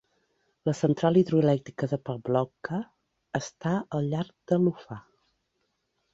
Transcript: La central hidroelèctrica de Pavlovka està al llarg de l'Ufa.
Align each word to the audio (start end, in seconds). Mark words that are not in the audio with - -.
La 0.69 0.73
central 0.77 1.19
hidroelèctrica 1.21 1.89
de 1.93 1.99
Pavlovka 2.09 2.81
està 3.43 3.75
al 3.99 4.09
llarg 4.15 4.35
de 4.53 4.61
l'Ufa. 4.65 5.01